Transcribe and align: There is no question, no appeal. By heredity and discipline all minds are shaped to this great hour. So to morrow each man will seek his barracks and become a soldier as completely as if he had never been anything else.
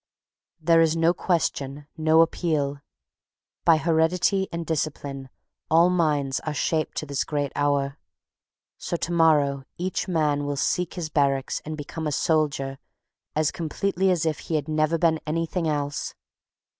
There 0.59 0.81
is 0.81 0.97
no 0.97 1.13
question, 1.13 1.85
no 1.95 2.21
appeal. 2.21 2.79
By 3.63 3.77
heredity 3.77 4.47
and 4.51 4.65
discipline 4.65 5.29
all 5.69 5.91
minds 5.91 6.39
are 6.39 6.55
shaped 6.55 6.97
to 6.97 7.05
this 7.05 7.23
great 7.23 7.51
hour. 7.55 7.99
So 8.79 8.97
to 8.97 9.11
morrow 9.11 9.63
each 9.77 10.07
man 10.07 10.47
will 10.47 10.55
seek 10.55 10.95
his 10.95 11.11
barracks 11.11 11.61
and 11.65 11.77
become 11.77 12.07
a 12.07 12.11
soldier 12.11 12.79
as 13.35 13.51
completely 13.51 14.09
as 14.09 14.25
if 14.25 14.39
he 14.39 14.55
had 14.55 14.67
never 14.67 14.97
been 14.97 15.19
anything 15.27 15.67
else. 15.67 16.15